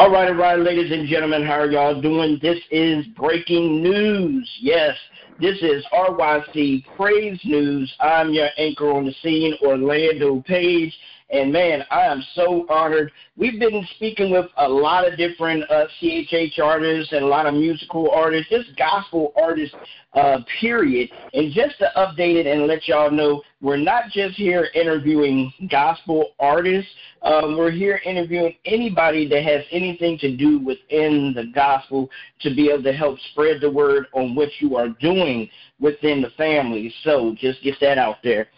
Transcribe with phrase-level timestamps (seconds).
[0.00, 2.38] All right, all right, ladies and gentlemen, how are y'all doing?
[2.40, 4.48] This is breaking news.
[4.60, 4.96] Yes,
[5.40, 7.92] this is RYC Praise News.
[7.98, 10.96] I'm your anchor on the scene, Orlando Page.
[11.30, 13.12] And man, I am so honored.
[13.36, 17.52] We've been speaking with a lot of different uh, CHH artists and a lot of
[17.52, 19.76] musical artists, just gospel artists,
[20.14, 21.10] uh, period.
[21.34, 26.30] And just to update it and let y'all know, we're not just here interviewing gospel
[26.40, 26.90] artists.
[27.20, 32.08] Um, we're here interviewing anybody that has anything to do within the gospel
[32.40, 36.30] to be able to help spread the word on what you are doing within the
[36.38, 36.92] family.
[37.04, 38.48] So just get that out there.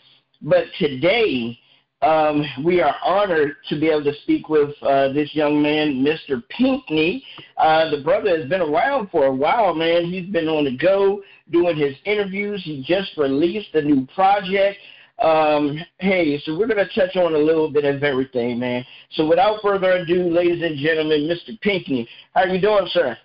[0.41, 1.59] But today,
[2.03, 6.43] um, we are honored to be able to speak with uh, this young man, Mr.
[6.49, 7.23] Pinkney.
[7.59, 10.07] Uh, the brother has been around for a while, man.
[10.07, 12.63] He's been on the go doing his interviews.
[12.65, 14.79] He just released a new project.
[15.19, 18.85] Um, hey, so we're going to touch on a little bit of everything, man.
[19.11, 21.61] So without further ado, ladies and gentlemen, Mr.
[21.61, 23.17] Pinkney, how are you doing, sir?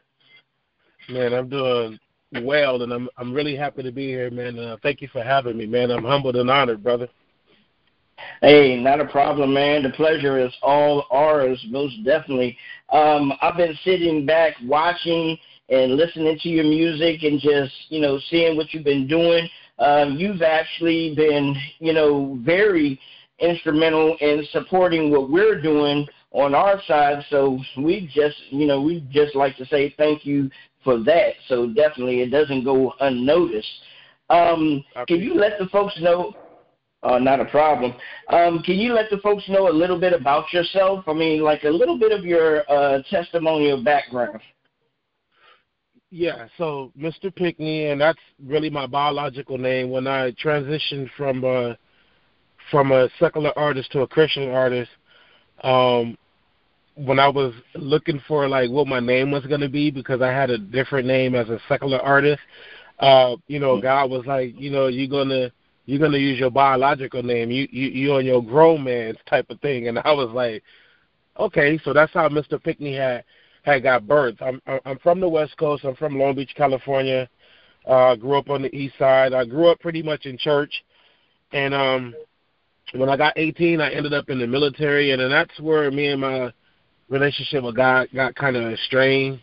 [1.08, 1.98] Man, I'm doing
[2.42, 4.60] well, and I'm I'm really happy to be here, man.
[4.60, 5.92] Uh, thank you for having me, man.
[5.92, 7.08] I'm humbled and honored, brother.
[8.42, 9.84] Hey, not a problem, man.
[9.84, 12.58] The pleasure is all ours, most definitely.
[12.90, 15.38] Um, I've been sitting back watching
[15.70, 19.50] and listening to your music and just, you know, seeing what you've been doing.
[19.80, 23.00] Um, you've actually been, you know, very
[23.40, 27.26] instrumental in supporting what we're doing on our side.
[27.30, 30.50] So we just, you know, we just like to say thank you
[30.84, 31.34] for that.
[31.48, 33.68] So definitely it doesn't go unnoticed.
[34.30, 36.34] Um, can you let the folks know
[37.06, 37.94] uh, not a problem.
[38.30, 41.04] Um, can you let the folks know a little bit about yourself?
[41.08, 44.40] I mean, like a little bit of your uh, testimonial background.
[46.10, 47.34] Yeah, so Mr.
[47.36, 49.92] Pinkney, and that's really my biological name.
[49.92, 51.76] When I transitioned from a, uh,
[52.72, 54.90] from a secular artist to a Christian artist,
[55.62, 56.18] um,
[56.96, 60.32] when I was looking for like what my name was going to be because I
[60.32, 62.42] had a different name as a secular artist,
[63.00, 63.84] uh, you know, mm-hmm.
[63.84, 65.52] God was like, you know, you're gonna
[65.86, 67.52] you're gonna use your biological name.
[67.52, 69.88] You you you on your grown man's type of thing.
[69.88, 70.64] And I was like,
[71.40, 72.62] okay, so that's how Mr.
[72.62, 73.24] Pinkney had
[73.64, 74.42] had got birthed.
[74.42, 75.84] I'm I'm from the West Coast.
[75.84, 77.30] I'm from Long Beach, California.
[77.86, 79.34] Uh, grew up on the East Side.
[79.34, 80.84] I grew up pretty much in church,
[81.52, 82.16] and um,
[82.94, 86.08] when I got 18, I ended up in the military, and then that's where me
[86.08, 86.52] and my
[87.10, 89.40] relationship with God got kind of strange.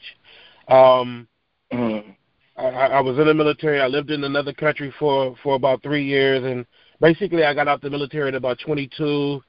[0.67, 1.29] Um,
[1.73, 2.11] mm-hmm.
[2.57, 3.81] I, I was in the military.
[3.81, 6.67] I lived in another country for for about three years, and
[7.01, 9.43] basically I got out the military at about 22.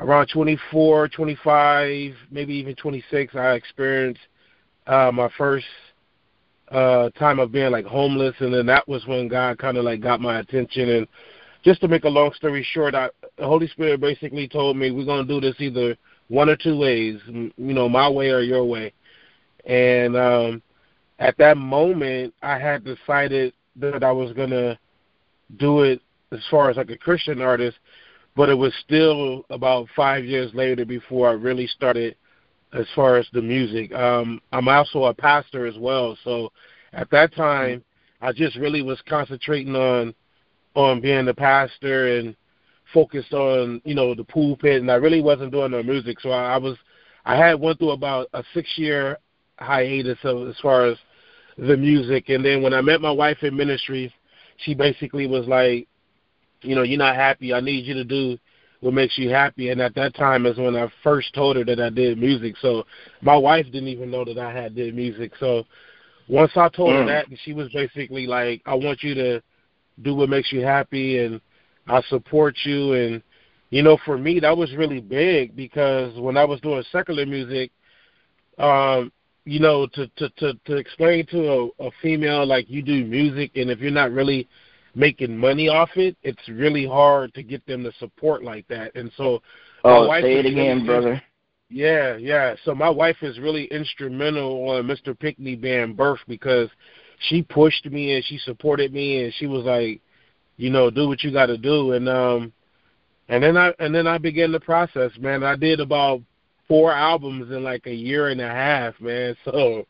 [0.00, 4.20] Around 24, 25, maybe even 26, I experienced
[4.88, 5.66] uh, my first
[6.72, 10.00] uh time of being like homeless, and then that was when God kind of like
[10.00, 10.88] got my attention.
[10.88, 11.06] And
[11.64, 13.08] just to make a long story short, I,
[13.38, 15.96] the Holy Spirit basically told me we're gonna do this either
[16.28, 18.92] one or two ways, you know, my way or your way.
[19.64, 20.62] And um
[21.18, 24.78] at that moment, I had decided that I was gonna
[25.56, 26.00] do it
[26.32, 27.78] as far as like a Christian artist,
[28.36, 32.16] but it was still about five years later before I really started
[32.72, 33.92] as far as the music.
[33.94, 36.52] Um, I'm also a pastor as well, so
[36.92, 37.84] at that time,
[38.20, 40.14] I just really was concentrating on
[40.74, 42.34] on being the pastor and
[42.92, 46.20] focused on you know the pulpit, and I really wasn't doing no music.
[46.20, 46.76] So I, I was
[47.24, 49.18] I had went through about a six year
[49.58, 50.96] hiatus of, as far as
[51.58, 52.28] the music.
[52.28, 54.12] And then when I met my wife in ministry,
[54.58, 55.88] she basically was like,
[56.62, 57.52] you know, you're not happy.
[57.52, 58.38] I need you to do
[58.80, 59.70] what makes you happy.
[59.70, 62.56] And at that time is when I first told her that I did music.
[62.60, 62.84] So
[63.22, 65.32] my wife didn't even know that I had did music.
[65.38, 65.64] So
[66.28, 67.00] once I told mm.
[67.00, 69.42] her that, she was basically like, I want you to
[70.02, 71.40] do what makes you happy, and
[71.86, 72.94] I support you.
[72.94, 73.22] And
[73.70, 77.70] you know, for me, that was really big because when I was doing secular music,
[78.58, 79.12] um,
[79.44, 83.52] you know, to to to to explain to a, a female like you do music,
[83.56, 84.48] and if you're not really
[84.94, 88.94] making money off it, it's really hard to get them to support like that.
[88.94, 89.42] And so,
[89.84, 91.22] oh, say it again, really, brother.
[91.68, 92.54] Yeah, yeah.
[92.64, 95.18] So my wife is really instrumental on Mr.
[95.18, 96.68] Pinkney being birth because
[97.28, 100.00] she pushed me and she supported me and she was like,
[100.56, 101.92] you know, do what you got to do.
[101.92, 102.52] And um,
[103.28, 105.42] and then I and then I began the process, man.
[105.42, 106.22] I did about
[106.74, 109.36] four albums in like a year and a half, man.
[109.44, 109.86] So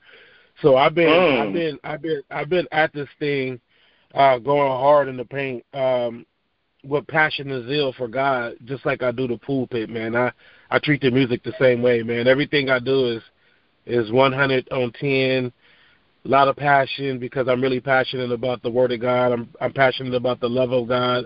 [0.63, 1.41] so I've been mm.
[1.41, 3.59] I've been I've been I've been at this thing
[4.15, 6.27] uh going hard in the paint um
[6.85, 10.15] with passion and zeal for God, just like I do the pulpit, man.
[10.15, 10.31] I
[10.71, 12.29] I treat the music the same way, man.
[12.29, 13.23] Everything I do is
[13.87, 15.53] is 100 on 10.
[16.27, 19.33] A lot of passion because I'm really passionate about the Word of God.
[19.33, 21.25] I'm I'm passionate about the love of God,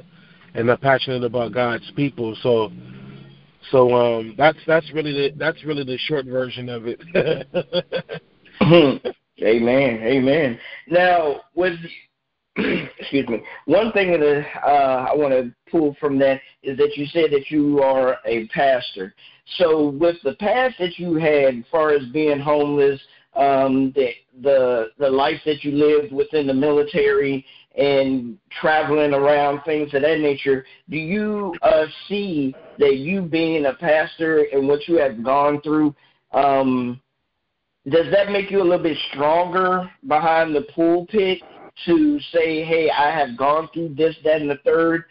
[0.55, 2.37] and I'm passionate about God's people.
[2.43, 2.71] So
[3.70, 7.00] So um, that's that's really the that's really the short version of it.
[9.43, 10.59] amen, amen.
[10.88, 11.79] Now, with
[12.56, 17.06] excuse me, one thing that uh, I want to pull from that is that you
[17.06, 19.15] said that you are a pastor.
[19.56, 23.00] So, with the past that you had, as far as being homeless,
[23.35, 24.11] um, the
[24.43, 27.44] the the life that you lived within the military
[27.76, 33.75] and traveling around things of that nature, do you uh, see that you being a
[33.75, 35.94] pastor and what you have gone through,
[36.32, 37.00] um,
[37.88, 41.41] does that make you a little bit stronger behind the pulpit
[41.87, 45.05] to say, hey, I have gone through this, that, and the third,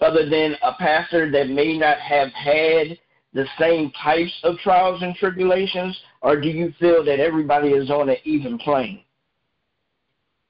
[0.00, 2.98] other than a pastor that may not have had
[3.32, 8.08] the same types of trials and tribulations, or do you feel that everybody is on
[8.08, 9.03] an even plane?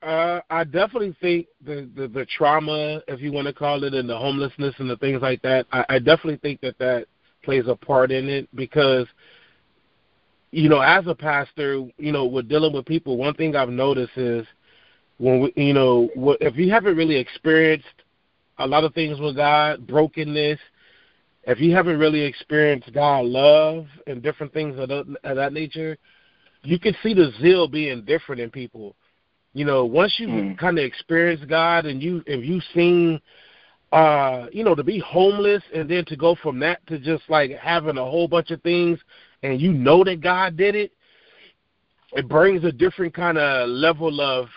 [0.05, 4.07] Uh, I definitely think the, the the trauma, if you want to call it, and
[4.07, 5.67] the homelessness and the things like that.
[5.73, 7.07] I, I definitely think that that
[7.43, 9.07] plays a part in it because,
[10.51, 13.17] you know, as a pastor, you know, we're dealing with people.
[13.17, 14.47] One thing I've noticed is
[15.17, 16.11] when we, you know,
[16.41, 17.87] if you haven't really experienced
[18.59, 20.61] a lot of things with God, brokenness,
[21.45, 25.97] if you haven't really experienced God love and different things of, the, of that nature,
[26.63, 28.95] you can see the zeal being different in people.
[29.55, 30.59] You know, once you mm.
[30.59, 33.21] kind of experience God and you if you've seen
[33.95, 37.53] uh, you know, to be homeless and then to go from that to just like
[37.53, 38.99] having a whole bunch of things
[39.45, 40.91] and you know that God did it,
[42.13, 44.49] it brings a different kind of level of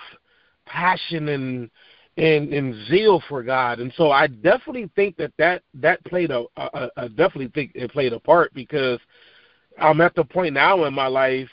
[0.66, 1.70] passion and
[2.18, 3.80] and and zeal for God.
[3.80, 8.14] And so I definitely think that that that played a, I definitely think it played
[8.14, 9.00] a part because
[9.80, 11.50] I'm at the point now in my life,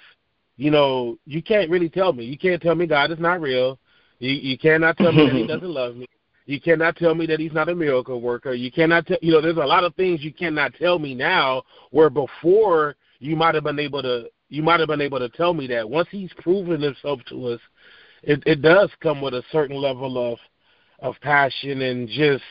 [0.56, 2.25] you know, you can't really tell me.
[2.25, 3.79] You can't tell me God is not real.
[4.19, 6.06] You you cannot tell me that He doesn't love me.
[6.47, 8.55] You cannot tell me that He's not a miracle worker.
[8.55, 9.41] You cannot tell you know.
[9.41, 13.65] There's a lot of things you cannot tell me now where before you might have
[13.65, 15.89] been able to you might have been able to tell me that.
[15.89, 17.61] Once He's proven Himself to us,
[18.23, 20.39] it it does come with a certain level of
[21.00, 22.45] of passion and just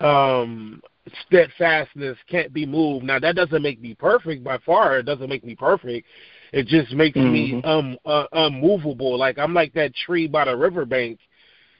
[0.00, 0.80] um
[1.26, 3.04] steadfastness can't be moved.
[3.04, 4.98] Now that doesn't make me perfect by far.
[4.98, 6.06] It doesn't make me perfect.
[6.52, 7.32] It just makes mm-hmm.
[7.32, 9.18] me um uh, unmovable.
[9.18, 11.18] Like I'm like that tree by the riverbank,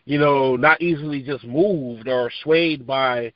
[0.05, 3.33] you know, not easily just moved or swayed by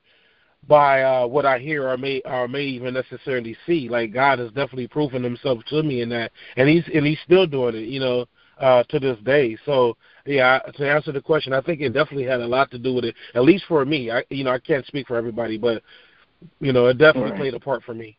[0.69, 3.88] by uh what I hear or may or may even necessarily see.
[3.88, 7.46] Like God has definitely proven himself to me in that and he's and he's still
[7.46, 8.26] doing it, you know
[8.62, 9.58] uh, to this day.
[9.67, 12.94] So yeah, to answer the question, I think it definitely had a lot to do
[12.94, 13.14] with it.
[13.34, 15.82] At least for me, I you know I can't speak for everybody, but
[16.61, 17.40] you know it definitely right.
[17.40, 18.17] played a part for me.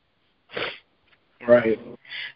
[1.47, 1.79] Right.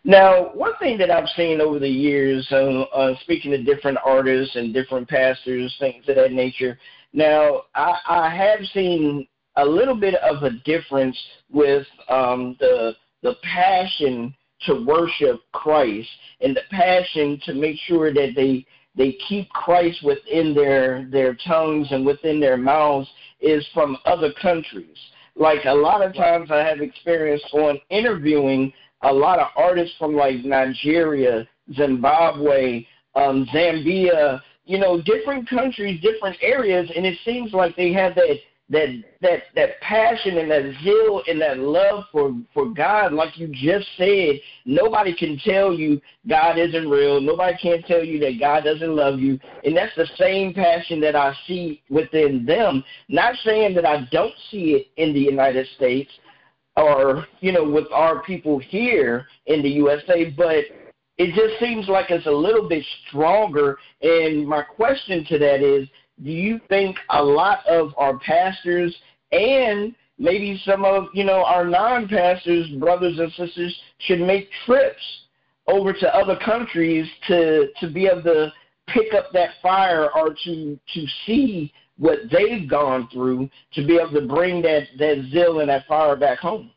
[0.03, 4.55] Now, one thing that I've seen over the years, uh, uh, speaking to different artists
[4.55, 6.77] and different pastors, things of that nature.
[7.13, 11.17] Now, I, I have seen a little bit of a difference
[11.51, 12.93] with um, the
[13.23, 16.07] the passion to worship Christ
[16.41, 18.65] and the passion to make sure that they
[18.95, 24.97] they keep Christ within their their tongues and within their mouths is from other countries.
[25.35, 30.15] Like a lot of times I have experience on interviewing a lot of artists from
[30.15, 32.85] like Nigeria, Zimbabwe,
[33.15, 38.37] um, Zambia, you know, different countries, different areas, and it seems like they have that
[38.69, 38.89] that
[39.21, 43.87] that that passion and that zeal and that love for for God, like you just
[43.97, 44.35] said,
[44.65, 47.21] nobody can tell you God isn't real.
[47.21, 51.15] Nobody can tell you that God doesn't love you, and that's the same passion that
[51.15, 52.83] I see within them.
[53.07, 56.11] Not saying that I don't see it in the United States
[56.77, 60.63] or you know with our people here in the USA, but
[61.17, 63.77] it just seems like it's a little bit stronger.
[64.01, 65.89] And my question to that is
[66.23, 68.95] do you think a lot of our pastors
[69.31, 75.01] and maybe some of you know our non-pastors, brothers and sisters, should make trips
[75.67, 78.53] over to other countries to to be able to
[78.87, 84.11] pick up that fire or to to see what they've gone through to be able
[84.11, 86.71] to bring that that zeal and that fire back home.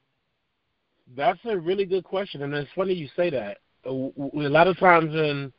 [1.17, 3.59] That's a really good question, and it's funny you say that.
[3.85, 5.53] A lot of times, in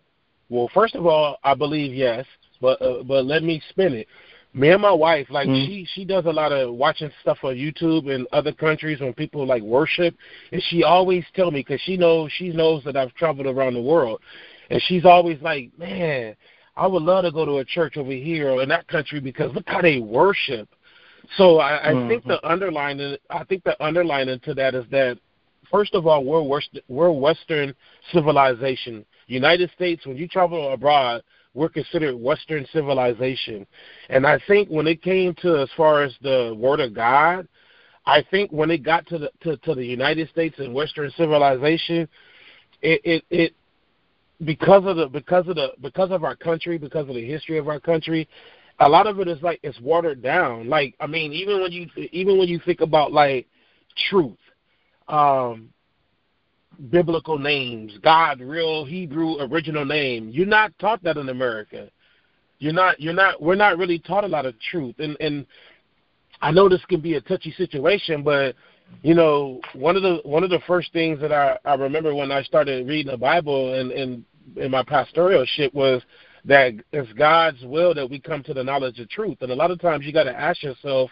[0.49, 2.25] well, first of all, I believe yes
[2.61, 4.07] but uh, but let me spin it.
[4.53, 5.65] Me and my wife, like mm-hmm.
[5.65, 9.45] she she does a lot of watching stuff on YouTube and other countries when people
[9.45, 10.15] like worship,
[10.51, 13.81] and she always tell me because she knows she knows that I've traveled around the
[13.81, 14.21] world,
[14.71, 16.33] and she's always like, man,
[16.77, 19.53] I would love to go to a church over here or in that country because
[19.53, 20.69] look how they worship.
[21.35, 22.07] So I, I mm-hmm.
[22.07, 25.19] think the underlining I think the underlining to that is that
[25.69, 27.75] first of all we're West, we're Western
[28.13, 29.05] civilization.
[29.27, 31.21] United States, when you travel abroad,
[31.53, 33.67] we're considered Western civilization.
[34.09, 37.45] And I think when it came to as far as the Word of God,
[38.05, 42.07] I think when it got to the to, to the United States and Western civilization,
[42.81, 43.55] it, it it
[44.45, 47.67] because of the because of the because of our country, because of the history of
[47.67, 48.27] our country,
[48.79, 50.67] a lot of it is like it's watered down.
[50.67, 53.47] Like I mean, even when you even when you think about like
[54.09, 54.37] truth,
[55.07, 55.69] um,
[56.89, 61.89] biblical names, God, real Hebrew original name, you're not taught that in America.
[62.59, 65.45] You're not you're not we're not really taught a lot of truth, and and
[66.41, 68.55] I know this can be a touchy situation, but
[69.03, 72.31] you know one of the one of the first things that I I remember when
[72.31, 76.01] I started reading the Bible and and in my pastoralship was
[76.45, 79.37] that it's God's will that we come to the knowledge of truth.
[79.41, 81.11] And a lot of times you got to ask yourself,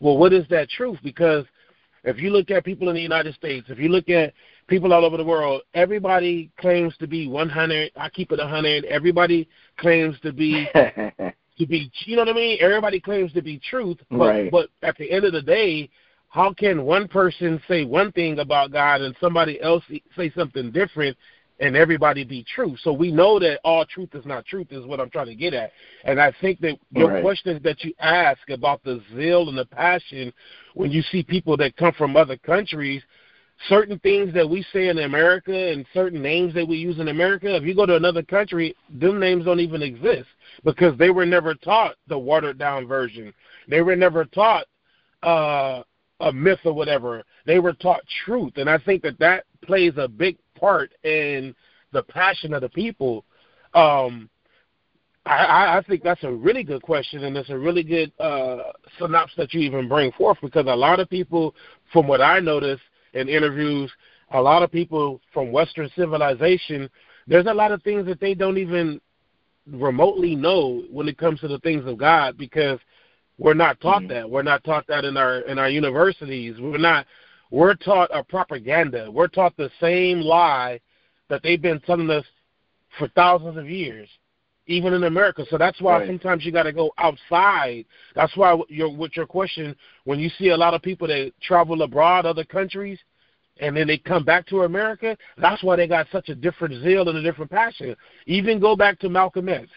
[0.00, 0.98] well, what is that truth?
[1.02, 1.44] Because
[2.04, 4.32] if you look at people in the United States, if you look at
[4.68, 7.92] people all over the world, everybody claims to be 100.
[7.96, 8.84] I keep it 100.
[8.84, 9.48] Everybody
[9.78, 11.90] claims to be to be.
[12.04, 12.58] You know what I mean?
[12.60, 14.50] Everybody claims to be truth, but right.
[14.50, 15.90] but at the end of the day,
[16.28, 19.82] how can one person say one thing about God and somebody else
[20.16, 21.16] say something different
[21.58, 22.76] and everybody be true.
[22.82, 25.54] So we know that all truth is not truth is what I'm trying to get
[25.54, 25.72] at.
[26.04, 27.22] And I think that your right.
[27.22, 30.32] questions that you ask about the zeal and the passion
[30.74, 33.02] when you see people that come from other countries,
[33.68, 37.56] certain things that we say in America and certain names that we use in America,
[37.56, 40.28] if you go to another country, them names don't even exist
[40.64, 43.32] because they were never taught the watered down version.
[43.68, 44.66] They were never taught
[45.22, 45.82] uh
[46.20, 47.22] a myth or whatever.
[47.44, 51.54] They were taught truth, and I think that that plays a big part in
[51.92, 53.24] the passion of the people.
[53.74, 54.28] Um,
[55.24, 58.58] I, I think that's a really good question, and it's a really good uh,
[58.98, 61.54] synopsis that you even bring forth because a lot of people,
[61.92, 62.80] from what I notice
[63.12, 63.90] in interviews,
[64.32, 66.88] a lot of people from Western civilization,
[67.26, 69.00] there's a lot of things that they don't even
[69.66, 72.78] remotely know when it comes to the things of God because
[73.38, 74.12] we're not taught mm-hmm.
[74.12, 74.30] that.
[74.30, 76.56] We're not taught that in our in our universities.
[76.60, 77.06] We're not
[77.50, 79.10] we're taught a propaganda.
[79.10, 80.80] We're taught the same lie
[81.28, 82.24] that they've been telling us
[82.98, 84.08] for thousands of years,
[84.66, 85.44] even in America.
[85.50, 86.06] So that's why right.
[86.06, 87.84] sometimes you got to go outside.
[88.14, 91.82] That's why your with your question, when you see a lot of people that travel
[91.82, 92.98] abroad, other countries,
[93.58, 97.08] and then they come back to America, that's why they got such a different zeal
[97.08, 97.96] and a different passion.
[98.26, 99.68] Even go back to Malcolm X.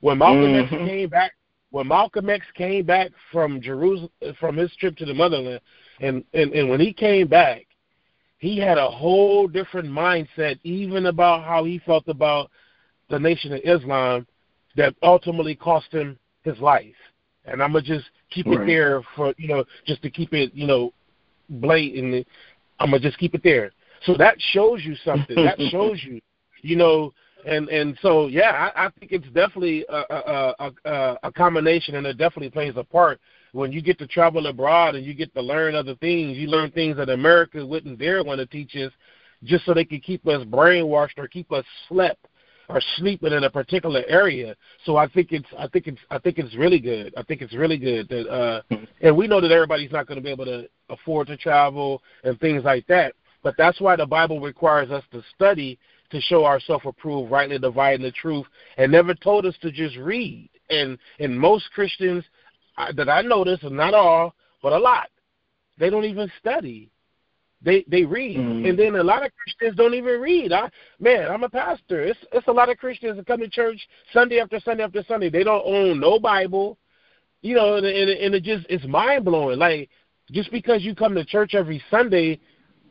[0.00, 0.74] When Malcolm mm-hmm.
[0.74, 1.32] X came back,
[1.70, 5.60] when Malcolm X came back from Jerusalem from his trip to the motherland,
[6.00, 7.66] and, and, and when he came back,
[8.38, 12.50] he had a whole different mindset, even about how he felt about
[13.08, 14.26] the Nation of Islam,
[14.76, 16.94] that ultimately cost him his life.
[17.46, 18.60] And I'm gonna just keep right.
[18.60, 20.92] it there for you know, just to keep it you know,
[21.48, 22.26] blatant.
[22.78, 23.72] I'm gonna just keep it there.
[24.04, 25.36] So that shows you something.
[25.36, 26.20] that shows you,
[26.62, 27.14] you know,
[27.46, 32.06] and and so yeah, I, I think it's definitely a, a, a, a combination, and
[32.06, 33.20] it definitely plays a part
[33.56, 36.70] when you get to travel abroad and you get to learn other things, you learn
[36.70, 38.92] things that America wouldn't dare want to teach us
[39.44, 42.26] just so they could keep us brainwashed or keep us slept
[42.68, 44.54] or sleeping in a particular area.
[44.84, 47.14] So I think it's I think it's I think it's really good.
[47.16, 48.60] I think it's really good that uh
[49.00, 52.38] and we know that everybody's not going to be able to afford to travel and
[52.38, 53.14] things like that.
[53.42, 55.78] But that's why the Bible requires us to study
[56.10, 58.46] to show ourselves approved, rightly dividing the truth,
[58.76, 60.50] and never told us to just read.
[60.68, 62.24] And and most Christians
[62.76, 65.08] that I notice, and not all, but a lot,
[65.78, 66.90] they don't even study.
[67.62, 68.66] They they read, mm-hmm.
[68.66, 70.52] and then a lot of Christians don't even read.
[70.52, 72.02] I man, I'm a pastor.
[72.02, 73.80] It's it's a lot of Christians that come to church
[74.12, 75.30] Sunday after Sunday after Sunday.
[75.30, 76.78] They don't own no Bible,
[77.40, 79.58] you know, and and, and it just it's mind blowing.
[79.58, 79.88] Like
[80.30, 82.38] just because you come to church every Sunday,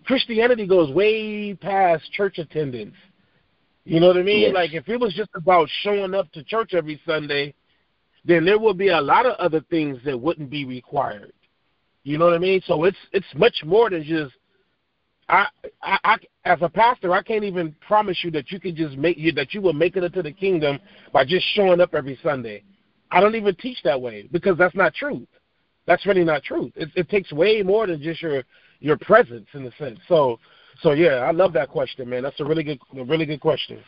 [0.05, 2.95] Christianity goes way past church attendance.
[3.83, 4.41] You know what I mean?
[4.41, 4.53] Yes.
[4.53, 7.53] Like if it was just about showing up to church every Sunday,
[8.25, 11.33] then there will be a lot of other things that wouldn't be required.
[12.03, 12.61] You know what I mean?
[12.65, 14.33] So it's it's much more than just
[15.27, 15.47] I,
[15.81, 19.17] I, I as a pastor, I can't even promise you that you can just make
[19.17, 20.79] you that you will make it into the kingdom
[21.11, 22.63] by just showing up every Sunday.
[23.11, 25.27] I don't even teach that way because that's not truth.
[25.87, 26.71] That's really not truth.
[26.75, 28.43] It, it takes way more than just your
[28.79, 29.99] your presence in a sense.
[30.07, 30.39] So,
[30.81, 32.23] so yeah, I love that question, man.
[32.23, 33.79] That's a really good, a really good question.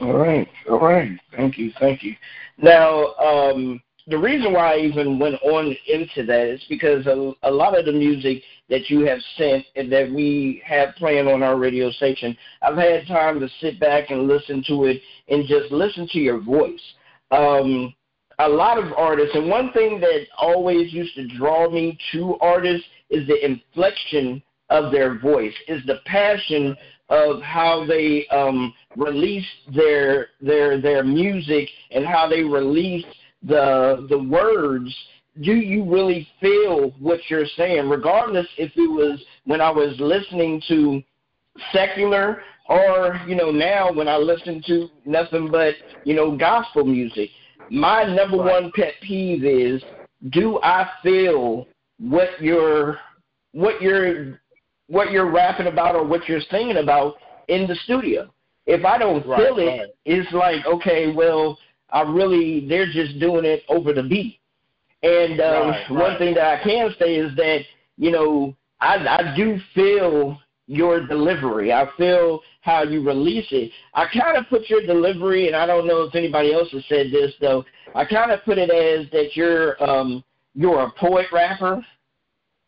[0.00, 1.18] All right, all right.
[1.36, 2.14] Thank you, thank you.
[2.58, 7.50] Now, um, the reason why I even went on into that is because a, a
[7.50, 11.56] lot of the music that you have sent and that we have playing on our
[11.56, 16.06] radio station, I've had time to sit back and listen to it and just listen
[16.08, 16.82] to your voice.
[17.30, 17.94] Um,
[18.40, 22.86] a lot of artists, and one thing that always used to draw me to artists
[23.08, 26.76] is the inflection of their voice, is the passion
[27.08, 33.04] of how they um, release their their their music and how they release
[33.42, 34.94] the the words
[35.42, 40.62] do you really feel what you're saying, regardless if it was when I was listening
[40.68, 41.02] to
[41.72, 47.30] secular or you know now when I listen to nothing but you know gospel music.
[47.70, 48.62] My number right.
[48.62, 49.82] one pet peeve is
[50.30, 51.66] do I feel
[51.98, 52.98] what you're
[53.52, 54.40] what you're
[54.88, 57.14] what you're rapping about or what you're singing about
[57.48, 58.32] in the studio.
[58.66, 59.88] If I don't right, feel it, right.
[60.04, 61.58] it's like okay, well,
[61.90, 64.40] I really they're just doing it over the beat.
[65.02, 67.60] And um, right, one thing that I can say is that
[67.98, 71.72] you know I I do feel your delivery.
[71.72, 73.70] I feel how you release it.
[73.92, 77.08] I kind of put your delivery, and I don't know if anybody else has said
[77.12, 77.64] this though.
[77.94, 80.24] I kind of put it as that you're um,
[80.54, 81.84] you're a poet rapper.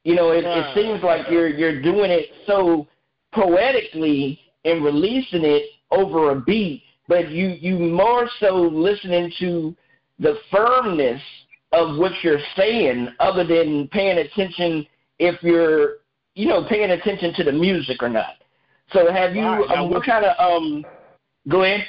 [0.06, 2.86] You know, it, it seems like you're you're doing it so
[3.34, 9.74] poetically and releasing it over a beat, but you you more so listening to
[10.20, 11.20] the firmness
[11.72, 14.86] of what you're saying, other than paying attention
[15.18, 15.96] if you're
[16.36, 18.34] you know, paying attention to the music or not.
[18.92, 19.42] So have you?
[19.42, 19.78] Right.
[19.78, 20.36] Um, what kind of?
[20.38, 20.84] Um,
[21.48, 21.84] go ahead.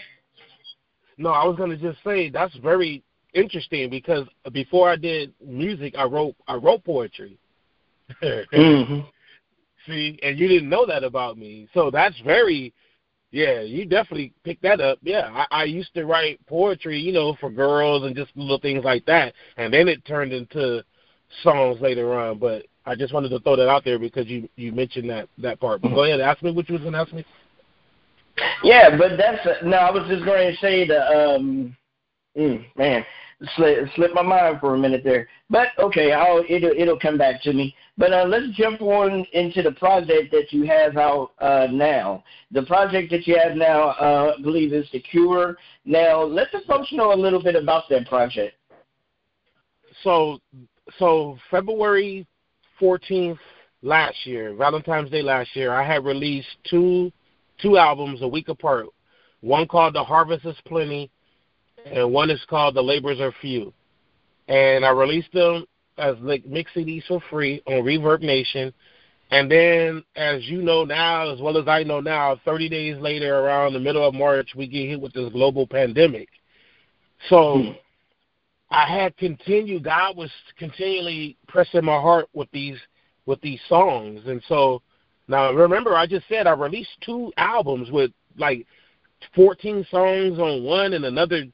[1.19, 3.03] No, I was gonna just say that's very
[3.35, 7.37] interesting because before I did music, I wrote I wrote poetry.
[8.23, 8.99] mm-hmm.
[9.85, 12.73] See, and you didn't know that about me, so that's very.
[13.31, 14.99] Yeah, you definitely picked that up.
[15.01, 18.85] Yeah, I, I used to write poetry, you know, for girls and just little things
[18.85, 20.83] like that, and then it turned into
[21.43, 22.39] songs later on.
[22.39, 25.59] But I just wanted to throw that out there because you you mentioned that that
[25.59, 25.81] part.
[25.81, 27.25] But go ahead, ask me what you was going to ask me.
[28.63, 29.77] Yeah, but that's no.
[29.77, 31.77] I was just going to say the um,
[32.37, 33.05] mm, man,
[33.55, 35.27] slip my mind for a minute there.
[35.49, 37.75] But okay, I'll it'll it'll come back to me.
[37.97, 42.23] But uh, let's jump on into the project that you have out uh, now.
[42.51, 45.57] The project that you have now, uh, I believe, is the Cure.
[45.85, 48.55] Now, let the folks know a little bit about that project.
[50.03, 50.39] So,
[50.99, 52.27] so February
[52.79, 53.39] 14th
[53.81, 57.11] last year, Valentine's Day last year, I had released two
[57.61, 58.85] two albums a week apart.
[59.41, 61.09] One called The Harvest is Plenty,
[61.85, 63.73] and one is called The Labors Are Few.
[64.47, 65.65] And I released them
[65.97, 68.73] as like mix CDs for free on Reverb Nation.
[69.29, 73.39] And then, as you know now, as well as I know now, 30 days later,
[73.39, 76.29] around the middle of March, we get hit with this global pandemic.
[77.29, 77.75] So.
[78.69, 79.83] I had continued.
[79.85, 82.77] God was continually pressing my heart with these
[83.25, 84.81] with these songs, and so
[85.27, 88.65] now remember, I just said I released two albums with like
[89.35, 91.45] 14 songs on one and another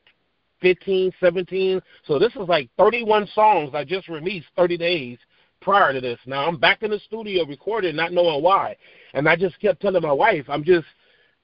[0.63, 1.81] 15, 17.
[2.07, 5.19] So this is like 31 songs I just released 30 days
[5.61, 6.17] prior to this.
[6.25, 8.75] Now I'm back in the studio recording, not knowing why,
[9.13, 10.87] and I just kept telling my wife, I'm just,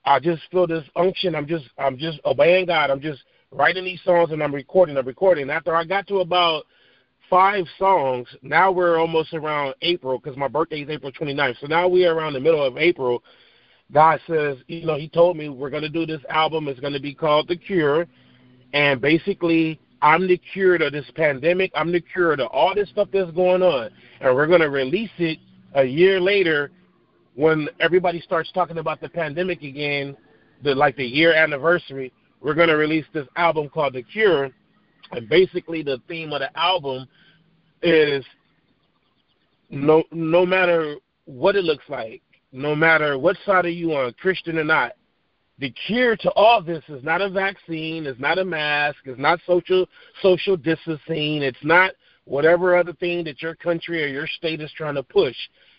[0.06, 1.36] I just feel this unction.
[1.36, 2.90] I'm just, I'm just obeying God.
[2.90, 5.50] I'm just writing these songs and I'm recording, I'm recording.
[5.50, 6.64] After I got to about
[7.30, 11.60] five songs, now we're almost around April because my birthday is April 29th.
[11.60, 13.22] So now we are around the middle of April.
[13.92, 16.68] God says, you know, He told me we're going to do this album.
[16.70, 18.08] It's going to be called The Cure.
[18.74, 21.72] And basically, I'm the cure to this pandemic.
[21.76, 23.90] I'm the cure to all this stuff that's going on.
[24.22, 25.40] And we're going to release it
[25.74, 26.72] a year later
[27.36, 30.16] when everybody starts talking about the pandemic again,
[30.64, 34.50] the like the year anniversary we're going to release this album called The Cure.
[35.12, 37.08] And basically, the theme of the album
[37.82, 38.24] is
[39.70, 44.58] no no matter what it looks like, no matter what side are you on, Christian
[44.58, 44.94] or not,
[45.60, 49.40] the cure to all this is not a vaccine, it's not a mask, it's not
[49.46, 49.88] social
[50.22, 51.92] social distancing, it's not
[52.26, 55.36] whatever other thing that your country or your state is trying to push.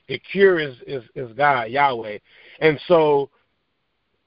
[0.09, 2.19] The cure is is, is God, Yahweh.
[2.61, 3.31] And so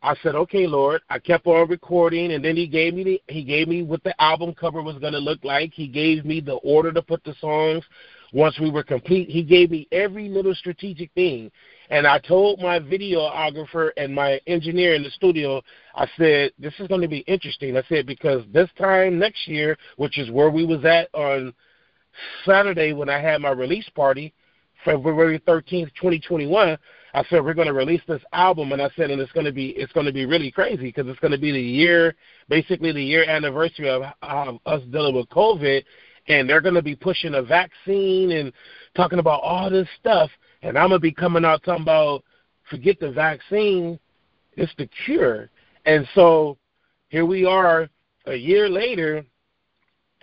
[0.01, 3.43] I said, "Okay, Lord." I kept on recording, and then He gave me the, He
[3.43, 5.73] gave me what the album cover was going to look like.
[5.73, 7.83] He gave me the order to put the songs.
[8.33, 11.51] Once we were complete, He gave me every little strategic thing,
[11.89, 15.61] and I told my videographer and my engineer in the studio,
[15.95, 19.77] I said, "This is going to be interesting." I said because this time next year,
[19.97, 21.53] which is where we was at on
[22.45, 24.33] Saturday when I had my release party,
[24.85, 26.77] February thirteenth, twenty twenty one.
[27.15, 29.51] I said we're going to release this album, and I said, and it's going to
[29.51, 32.15] be it's going to be really crazy because it's going to be the year,
[32.49, 35.83] basically the year anniversary of um, us dealing with COVID,
[36.27, 38.51] and they're going to be pushing a vaccine and
[38.95, 40.31] talking about all this stuff,
[40.63, 42.23] and I'm going to be coming out talking about
[42.69, 43.99] forget the vaccine,
[44.55, 45.49] it's the cure,
[45.85, 46.57] and so
[47.09, 47.89] here we are
[48.25, 49.25] a year later.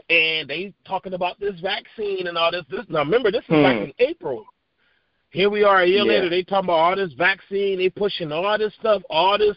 [0.09, 2.65] And they talking about this vaccine and all this.
[2.69, 3.63] This now remember this is hmm.
[3.63, 4.45] back in April.
[5.31, 6.13] Here we are a year yeah.
[6.13, 6.29] later.
[6.29, 7.79] They talking about all this vaccine.
[7.79, 9.57] They pushing all this stuff, all this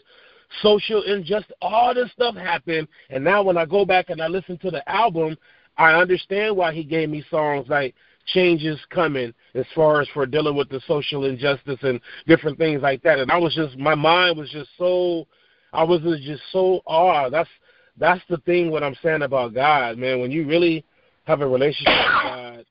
[0.61, 2.87] social injustice, all this stuff happened.
[3.09, 5.35] And now when I go back and I listen to the album,
[5.77, 7.95] I understand why he gave me songs like
[8.27, 13.01] changes coming as far as for dealing with the social injustice and different things like
[13.03, 13.19] that.
[13.19, 15.27] And I was just my mind was just so
[15.71, 17.29] I was just so awe.
[17.29, 17.49] That's
[17.97, 20.19] that's the thing what I'm saying about God, man.
[20.19, 20.85] When you really
[21.25, 22.65] have a relationship with God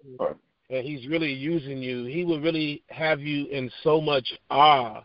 [0.71, 5.05] and he's really using you, he will really have you in so much awe.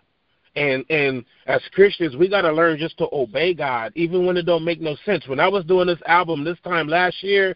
[0.56, 4.44] And and as Christians, we got to learn just to obey God, even when it
[4.44, 5.28] don't make no sense.
[5.28, 7.56] When I was doing this album this time last year,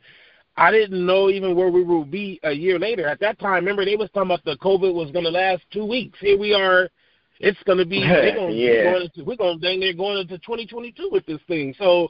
[0.58, 3.08] I didn't know even where we would be a year later.
[3.08, 5.86] At that time, remember they was talking about the COVID was going to last two
[5.86, 6.20] weeks.
[6.20, 6.90] Here we are.
[7.40, 8.84] It's going to be they're going yeah.
[8.84, 11.74] going into, we're going to dang near going into 2022 with this thing.
[11.78, 12.10] So,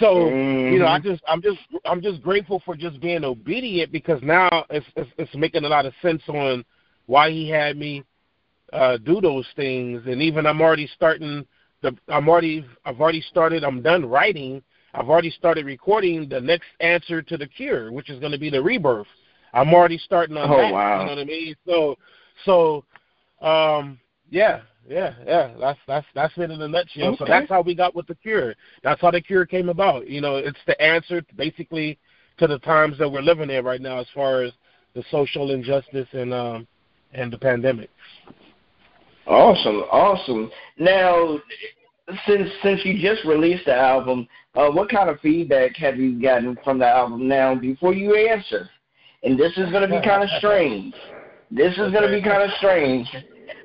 [0.00, 0.72] so mm-hmm.
[0.72, 4.48] you know, I just I'm just I'm just grateful for just being obedient because now
[4.70, 6.64] it's it's, it's making a lot of sense on
[7.06, 8.04] why he had me
[8.72, 11.46] uh do those things, and even I'm already starting
[11.82, 14.62] the I'm already I've already started I'm done writing
[14.96, 18.48] I've already started recording the next answer to the cure, which is going to be
[18.48, 19.06] the rebirth.
[19.52, 20.72] I'm already starting on oh, that.
[20.72, 21.00] Wow.
[21.00, 21.54] You know what I mean?
[21.66, 21.98] So,
[22.46, 22.84] so,
[23.46, 23.98] um,
[24.30, 25.52] yeah, yeah, yeah.
[25.60, 27.08] That's that's that's it in a nutshell.
[27.08, 27.16] Okay.
[27.18, 28.54] So that's how we got with the cure.
[28.82, 30.08] That's how the cure came about.
[30.08, 31.98] You know, it's the answer basically
[32.38, 34.52] to the times that we're living in right now, as far as
[34.94, 36.66] the social injustice and um
[37.12, 37.90] and the pandemic.
[39.26, 40.50] Awesome, awesome.
[40.78, 41.38] Now,
[42.26, 46.56] since since you just released the album, uh, what kind of feedback have you gotten
[46.62, 47.26] from the album?
[47.26, 48.68] Now, before you answer,
[49.22, 50.94] and this is going to be kind of strange.
[51.50, 53.08] This is going to be kind of strange.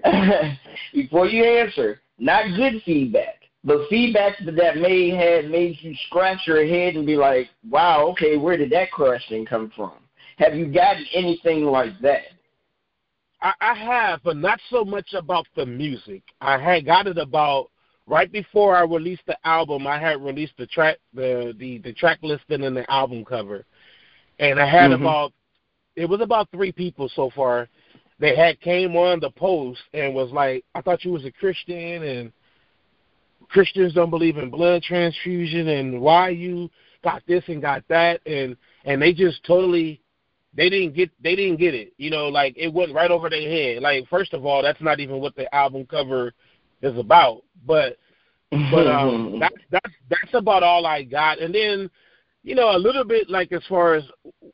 [0.93, 6.65] before you answer, not good feedback, but feedback that may have made you scratch your
[6.65, 9.93] head and be like, "Wow, okay, where did that question come from?"
[10.37, 12.23] Have you gotten anything like that?
[13.41, 16.23] I, I have, but not so much about the music.
[16.41, 17.69] I had got it about
[18.07, 22.19] right before I released the album, I had released the track the the, the track
[22.21, 23.65] listing and the album cover,
[24.39, 25.01] and I had mm-hmm.
[25.01, 25.33] about
[25.95, 27.67] it was about three people so far.
[28.19, 32.03] that had came on the post and was like, "I thought you was a Christian
[32.03, 32.31] and
[33.49, 36.69] Christians don't believe in blood transfusion and why you
[37.03, 40.01] got this and got that and and they just totally
[40.53, 41.93] they didn't get they didn't get it.
[41.97, 43.81] You know, like it went right over their head.
[43.81, 46.33] Like first of all, that's not even what the album cover
[46.81, 47.43] is about.
[47.65, 47.97] But
[48.51, 51.39] but um that's that's that's about all I got.
[51.39, 51.89] And then,
[52.43, 54.03] you know, a little bit like as far as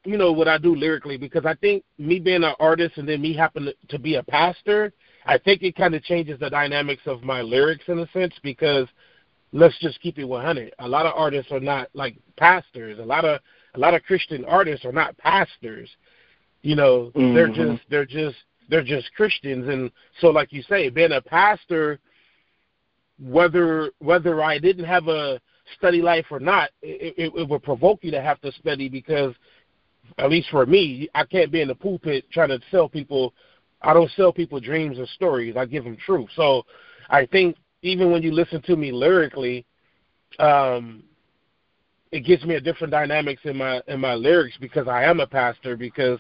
[0.06, 3.22] you know what I do lyrically because I think me being an artist and then
[3.22, 4.94] me happen to be a pastor,
[5.26, 8.88] I think it kind of changes the dynamics of my lyrics in a sense because
[9.52, 10.74] let's just keep it 100.
[10.80, 13.00] A lot of artists are not like pastors.
[13.00, 13.42] A lot of
[13.74, 15.90] a lot of Christian artists are not pastors.
[16.62, 17.34] You know, mm-hmm.
[17.34, 18.38] they're just they're just
[18.70, 22.00] they're just Christians and so like you say, being a pastor
[23.20, 25.40] whether whether I didn't have a
[25.78, 29.34] study life or not, it, it, it would provoke you to have to study because,
[30.18, 33.34] at least for me, I can't be in the pulpit trying to sell people.
[33.82, 35.56] I don't sell people dreams or stories.
[35.58, 36.30] I give them truth.
[36.36, 36.66] So,
[37.10, 39.66] I think even when you listen to me lyrically,
[40.40, 41.04] um,
[42.12, 45.28] it gives me a different dynamics in my in my lyrics because I am a
[45.28, 46.20] pastor because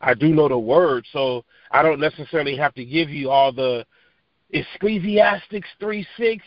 [0.00, 1.06] I do know the word.
[1.12, 3.86] So I don't necessarily have to give you all the
[4.52, 6.44] Ecclesiastics three six,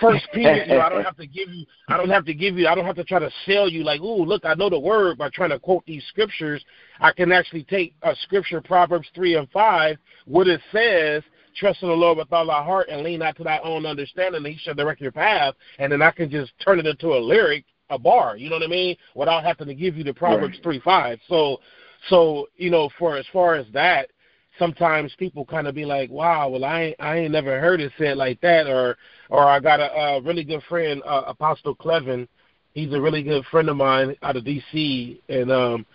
[0.00, 0.64] First Peter.
[0.64, 1.66] You know, I don't have to give you.
[1.88, 2.66] I don't have to give you.
[2.66, 5.18] I don't have to try to sell you like, oh, look, I know the word
[5.18, 6.64] by trying to quote these scriptures.
[7.00, 11.22] I can actually take a scripture, Proverbs three and five, what it says.
[11.56, 14.44] Trust in the Lord with all thy heart and lean not to thy own understanding,
[14.44, 15.54] and He shall direct your path.
[15.78, 18.36] And then I can just turn it into a lyric, a bar.
[18.36, 18.96] You know what I mean?
[19.14, 20.62] Without having to give you the Proverbs right.
[20.64, 21.20] three five.
[21.28, 21.60] So,
[22.08, 24.08] so you know, for as far as that,
[24.58, 27.92] sometimes people kind of be like, "Wow, well, I ain't, I ain't never heard it
[27.98, 28.96] said like that," or
[29.28, 32.28] or I got a, a really good friend, uh, Apostle Clevin.
[32.72, 35.20] He's a really good friend of mine out of D.C.
[35.28, 35.86] and um,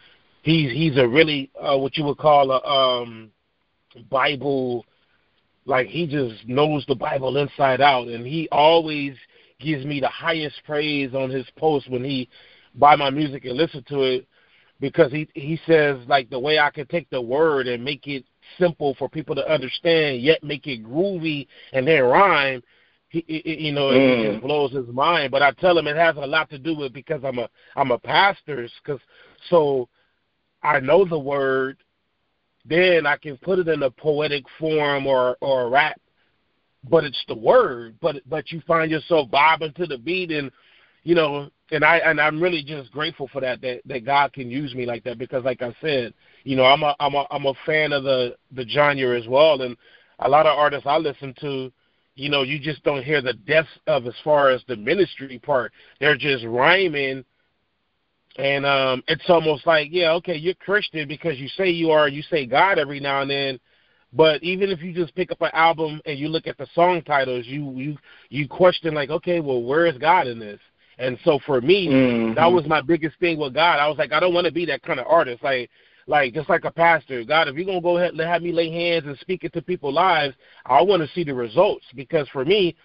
[0.43, 3.31] he's he's a really uh, what you would call a um,
[4.09, 4.85] Bible,
[5.65, 9.15] like he just knows the Bible inside out, and he always
[9.59, 12.29] gives me the highest praise on his post when he
[12.75, 14.27] buy my music and listen to it
[14.79, 18.23] because he he says like the way I can take the word and make it
[18.57, 22.63] simple for people to understand, yet make it groovy and then rhyme.
[23.09, 23.95] He, he, you know, mm.
[23.95, 25.31] it just blows his mind.
[25.31, 27.91] But I tell him it has a lot to do with because I'm a I'm
[27.91, 29.01] a pastor, because
[29.49, 29.89] so
[30.63, 31.77] I know the word.
[32.65, 35.99] Then I can put it in a poetic form or or a rap,
[36.87, 37.95] but it's the word.
[38.01, 40.51] But but you find yourself bobbing to the beat and
[41.03, 44.49] you know and I and I'm really just grateful for that that that God can
[44.49, 47.45] use me like that because like I said, you know, I'm a I'm a I'm
[47.45, 49.61] a fan of the the genre as well.
[49.61, 49.75] And
[50.19, 51.71] a lot of artists I listen to,
[52.15, 55.71] you know, you just don't hear the depth of as far as the ministry part.
[55.99, 57.23] They're just rhyming.
[58.37, 62.21] And um it's almost like yeah okay you're christian because you say you are you
[62.21, 63.59] say god every now and then.
[64.11, 67.01] But even if you just pick up an album and you look at the song
[67.01, 67.97] titles you you
[68.29, 70.59] you question like okay well where is god in this?
[70.99, 72.35] And so for me mm-hmm.
[72.35, 73.79] that was my biggest thing with god.
[73.79, 75.43] I was like i don't want to be that kind of artist.
[75.43, 75.69] Like
[76.09, 78.71] like just like a pastor god if you're to go ahead and have me lay
[78.71, 82.75] hands and speak into people's lives i want to see the results because for me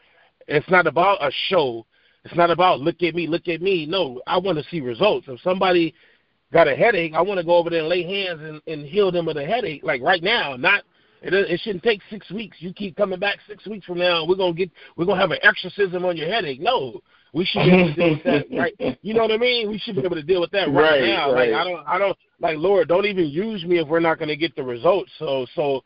[0.46, 1.84] it's not about a show
[2.24, 3.86] it's not about look at me, look at me.
[3.86, 5.26] No, I want to see results.
[5.28, 5.94] If somebody
[6.52, 9.12] got a headache, I want to go over there and lay hands and, and heal
[9.12, 10.56] them of the headache, like right now.
[10.56, 10.84] Not
[11.20, 12.56] it, it shouldn't take six weeks.
[12.60, 15.38] You keep coming back six weeks from now, we're gonna get we're gonna have an
[15.42, 16.60] exorcism on your headache.
[16.60, 17.02] No,
[17.34, 18.98] we should be able to deal with that, right?
[19.02, 19.68] You know what I mean?
[19.68, 21.32] We should be able to deal with that right, right now.
[21.32, 21.50] Right.
[21.50, 22.88] Like I don't, I don't like Lord.
[22.88, 25.10] Don't even use me if we're not going to get the results.
[25.18, 25.82] So, so,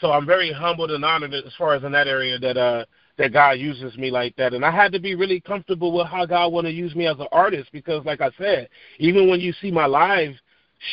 [0.00, 2.84] so I'm very humbled and honored as far as in that area that uh
[3.18, 4.54] that God uses me like that.
[4.54, 7.18] And I had to be really comfortable with how God want to use me as
[7.18, 10.32] an artist because, like I said, even when you see my live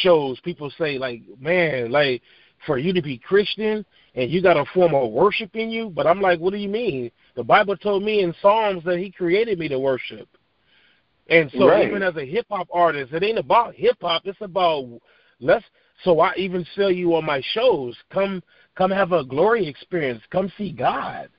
[0.01, 2.21] shows, people say like, "Man, like
[2.65, 6.07] for you to be Christian and you got a form of worship in you." But
[6.07, 9.59] I'm like, "What do you mean?" The Bible told me in Psalms that He created
[9.59, 10.27] me to worship.
[11.29, 11.87] And so, right.
[11.87, 14.23] even as a hip hop artist, it ain't about hip hop.
[14.25, 14.89] It's about
[15.39, 15.65] let's.
[16.03, 17.95] So I even sell you on my shows.
[18.09, 18.41] Come,
[18.75, 20.21] come have a glory experience.
[20.31, 21.29] Come see God.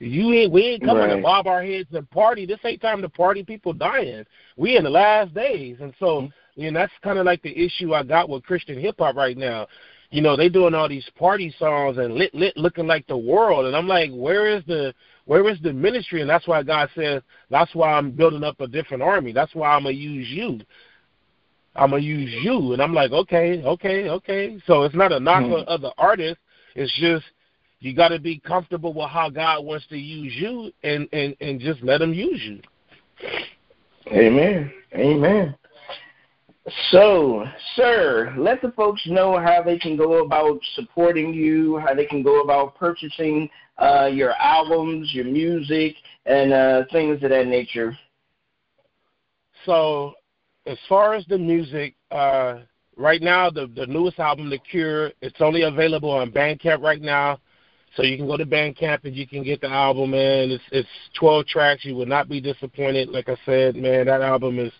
[0.00, 1.16] You ain't we ain't coming right.
[1.16, 2.46] to bob our heads and party.
[2.46, 3.42] This ain't time to party.
[3.42, 4.24] People dying.
[4.56, 6.60] We in the last days, and so mm-hmm.
[6.60, 9.36] you know that's kind of like the issue I got with Christian hip hop right
[9.36, 9.66] now.
[10.10, 13.66] You know they doing all these party songs and lit lit looking like the world,
[13.66, 14.94] and I'm like, where is the
[15.26, 16.22] where is the ministry?
[16.22, 19.32] And that's why God says that's why I'm building up a different army.
[19.32, 20.60] That's why I'm gonna use you.
[21.76, 24.58] I'm gonna use you, and I'm like, okay, okay, okay.
[24.66, 25.52] So it's not a knock mm-hmm.
[25.52, 26.42] on other artists.
[26.74, 27.24] It's just
[27.80, 31.60] you got to be comfortable with how God wants to use you, and and and
[31.60, 32.60] just let Him use you.
[34.10, 34.72] Amen.
[34.94, 35.54] Amen.
[36.90, 37.44] So,
[37.76, 42.22] sir, let the folks know how they can go about supporting you, how they can
[42.22, 45.94] go about purchasing uh, your albums, your music,
[46.26, 47.96] and uh, things of that nature.
[49.64, 50.14] So,
[50.66, 52.58] as far as the music, uh,
[52.96, 57.38] right now, the the newest album, The Cure, it's only available on Bandcamp right now.
[57.96, 60.50] So you can go to Bandcamp and you can get the album, man.
[60.50, 61.84] It's it's 12 tracks.
[61.84, 63.08] You will not be disappointed.
[63.08, 64.72] Like I said, man, that album is.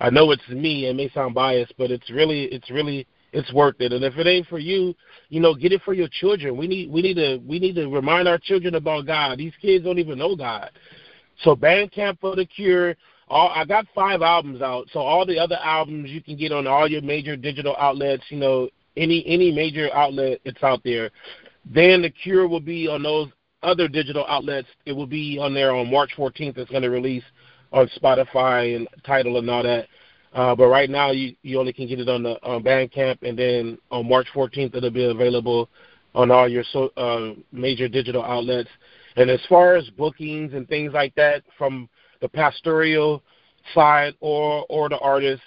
[0.00, 0.86] I know it's me.
[0.86, 3.92] It may sound biased, but it's really it's really it's worth it.
[3.92, 4.94] And if it ain't for you,
[5.28, 6.56] you know, get it for your children.
[6.56, 9.38] We need we need to we need to remind our children about God.
[9.38, 10.70] These kids don't even know God.
[11.42, 12.96] So Bandcamp for the Cure.
[13.28, 14.86] All I got five albums out.
[14.92, 18.24] So all the other albums you can get on all your major digital outlets.
[18.28, 21.10] You know, any any major outlet, it's out there.
[21.64, 23.28] Then the Cure will be on those
[23.62, 24.68] other digital outlets.
[24.84, 26.56] It will be on there on March 14th.
[26.56, 27.24] It's going to release
[27.72, 29.86] on Spotify and Tidal and all that.
[30.32, 33.38] Uh, but right now, you you only can get it on the on Bandcamp, and
[33.38, 35.68] then on March 14th, it'll be available
[36.14, 38.68] on all your so, uh, major digital outlets.
[39.16, 41.88] And as far as bookings and things like that from
[42.20, 43.22] the pastoral
[43.74, 45.42] side or or the artist,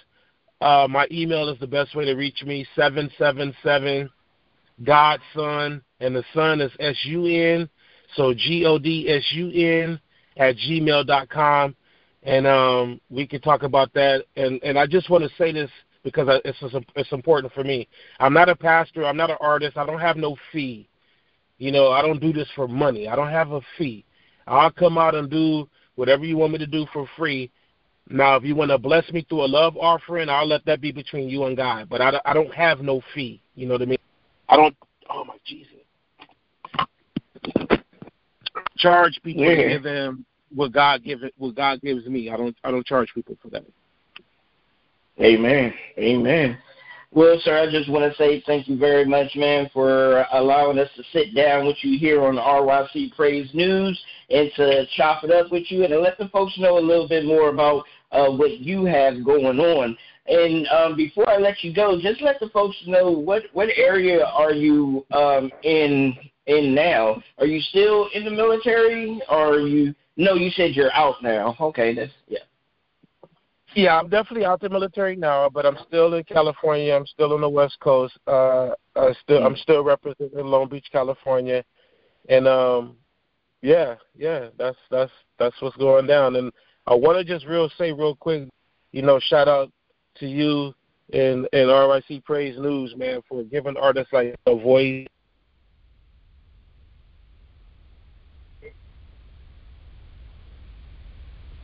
[0.60, 2.66] uh, my email is the best way to reach me.
[2.74, 4.10] Seven seven seven
[4.84, 7.68] Godson and the Son is S U N,
[8.16, 10.00] so G O D S U N
[10.36, 11.28] at gmail dot
[12.22, 14.24] and um, we can talk about that.
[14.36, 15.70] And and I just want to say this
[16.04, 16.58] because it's
[16.96, 17.88] it's important for me.
[18.18, 19.04] I'm not a pastor.
[19.04, 19.76] I'm not an artist.
[19.76, 20.88] I don't have no fee.
[21.58, 23.08] You know, I don't do this for money.
[23.08, 24.04] I don't have a fee.
[24.46, 27.50] I'll come out and do whatever you want me to do for free.
[28.08, 30.90] Now, if you want to bless me through a love offering, I'll let that be
[30.90, 31.88] between you and God.
[31.88, 33.42] But I, I don't have no fee.
[33.54, 33.98] You know what I mean?
[34.48, 34.76] I don't.
[35.08, 35.80] Oh my Jesus!
[38.80, 39.56] charge people yeah.
[39.56, 42.30] to give them what God give what God gives me.
[42.30, 43.64] I don't I don't charge people for that.
[45.20, 45.74] Amen.
[45.98, 46.58] Amen.
[47.12, 50.88] Well, sir, I just want to say thank you very much, man, for allowing us
[50.96, 55.50] to sit down with you here on RYC Praise News and to chop it up
[55.50, 58.60] with you and to let the folks know a little bit more about uh, what
[58.60, 59.96] you have going on.
[60.26, 64.24] And um, before I let you go, just let the folks know what what area
[64.24, 67.20] are you um, in in now.
[67.38, 69.94] Are you still in the military, or are you?
[70.20, 71.56] No, you said you're out now.
[71.58, 72.40] Okay, that's yeah.
[73.74, 76.92] Yeah, I'm definitely out the military now, but I'm still in California.
[76.92, 78.18] I'm still on the West Coast.
[78.26, 81.64] Uh, I still I'm still representing Long Beach, California,
[82.28, 82.96] and um,
[83.62, 86.36] yeah, yeah, that's that's that's what's going down.
[86.36, 86.52] And
[86.86, 88.50] I want to just real say real quick,
[88.92, 89.72] you know, shout out
[90.16, 90.74] to you
[91.14, 95.06] and and RYC Praise News, man, for giving artists like a voice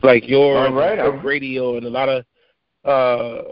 [0.07, 2.25] like your right, radio and a lot of
[2.85, 3.43] uh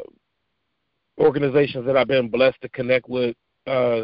[1.17, 3.35] organizations that I've been blessed to connect with.
[3.65, 4.01] Uh,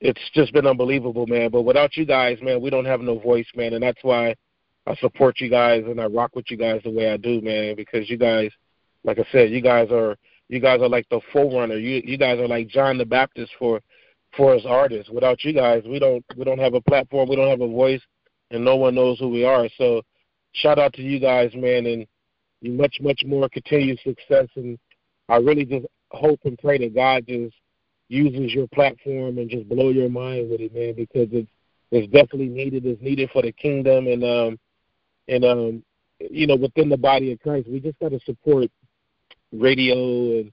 [0.00, 1.50] it's just been unbelievable, man.
[1.50, 4.34] But without you guys, man, we don't have no voice, man, and that's why
[4.86, 7.76] I support you guys and I rock with you guys the way I do, man,
[7.76, 8.50] because you guys,
[9.04, 10.16] like I said, you guys are
[10.48, 11.76] you guys are like the forerunner.
[11.76, 13.80] You you guys are like John the Baptist for
[14.36, 15.10] for us artists.
[15.10, 18.02] Without you guys, we don't we don't have a platform, we don't have a voice,
[18.50, 19.68] and no one knows who we are.
[19.76, 20.02] So,
[20.52, 22.06] shout out to you guys, man, and
[22.62, 24.48] much much more continued success.
[24.56, 24.78] And
[25.28, 27.54] I really just hope and pray that God just
[28.08, 31.50] uses your platform and just blow your mind with it, man, because it's
[31.90, 32.86] it's definitely needed.
[32.86, 34.58] It's needed for the kingdom, and um
[35.28, 35.84] and um
[36.18, 38.70] you know within the body of Christ, we just got to support
[39.52, 39.94] radio
[40.38, 40.52] and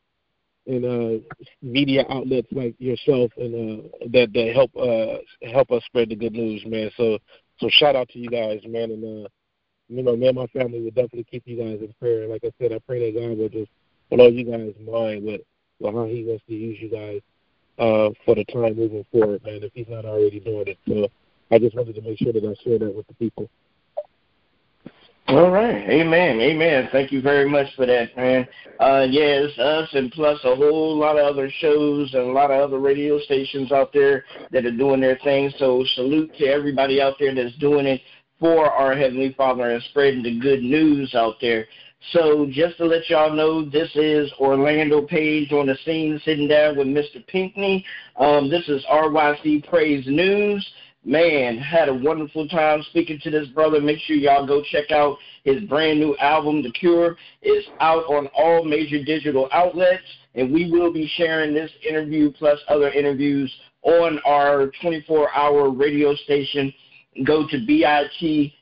[0.67, 1.23] and uh,
[1.61, 5.17] media outlets like yourself and uh, that that help uh,
[5.49, 6.91] help us spread the good news, man.
[6.97, 7.17] So
[7.59, 9.29] so shout out to you guys, man, and uh,
[9.89, 12.27] you know, me and my family will definitely keep you guys in prayer.
[12.27, 13.71] Like I said, I pray that God will just
[14.09, 15.41] blow you guys' mind with,
[15.79, 17.21] with how He wants to use you guys
[17.79, 19.63] uh, for the time moving forward, man.
[19.63, 21.07] If He's not already doing it, so
[21.51, 23.49] I just wanted to make sure that I share that with the people.
[25.29, 25.89] All right.
[25.89, 26.39] Amen.
[26.39, 26.87] Amen.
[26.93, 28.47] Thank you very much for that, man.
[28.79, 32.61] Uh, yes, us and plus a whole lot of other shows and a lot of
[32.61, 35.51] other radio stations out there that are doing their thing.
[35.59, 37.99] So salute to everybody out there that's doing it
[38.39, 41.65] for our Heavenly Father and spreading the good news out there.
[42.11, 46.77] So just to let y'all know, this is Orlando Page on the scene sitting down
[46.77, 47.25] with Mr.
[47.27, 47.83] Pinkney.
[48.17, 50.65] Um, this is RYC Praise News
[51.07, 53.79] man, had a wonderful time speaking to this brother.
[53.79, 57.15] Make sure y'all go check out his brand new album, The Cure.
[57.41, 60.03] is out on all major digital outlets,
[60.35, 66.13] and we will be sharing this interview plus other interviews on our 24 hour radio
[66.15, 66.73] station.
[67.23, 68.53] Go to bit.ly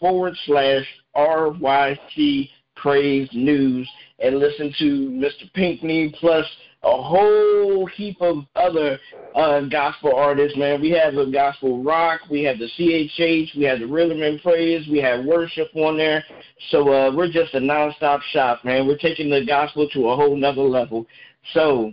[0.00, 3.88] forward slash RYC Praise News
[4.20, 5.52] and listen to Mr.
[5.54, 6.46] Pinkney plus
[6.84, 8.98] a whole heap of other
[9.34, 10.80] uh, gospel artists, man.
[10.80, 14.86] We have the gospel rock, we have the CHH, we have the rhythm and praise,
[14.88, 16.24] we have worship on there.
[16.70, 18.86] So uh, we're just a nonstop shop, man.
[18.86, 21.04] We're taking the gospel to a whole nother level.
[21.52, 21.92] So,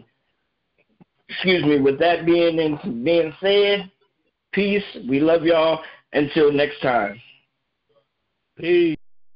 [1.29, 1.79] excuse me.
[1.79, 3.91] With that being in, being said,
[4.55, 4.83] peace.
[5.07, 5.83] We love y'all.
[6.13, 7.21] Until next time.
[8.57, 8.94] Peace.